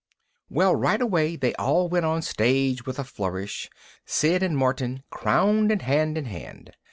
[0.49, 3.69] _Well, right away they all went on stage with a flourish,
[4.07, 6.73] Sid and Martin crowned and hand in hand.